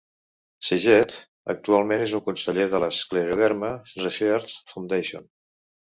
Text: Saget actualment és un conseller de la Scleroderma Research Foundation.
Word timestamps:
Saget 0.67 1.13
actualment 1.55 2.03
és 2.07 2.15
un 2.19 2.23
conseller 2.29 2.67
de 2.71 2.79
la 2.85 2.91
Scleroderma 3.01 3.73
Research 3.93 4.57
Foundation. 4.73 5.33